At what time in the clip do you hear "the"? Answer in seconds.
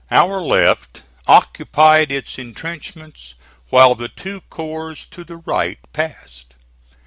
3.93-4.09, 5.23-5.37